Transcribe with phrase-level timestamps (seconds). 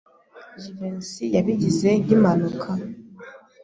[0.61, 2.69] Jivency yabigize nkimpanuka.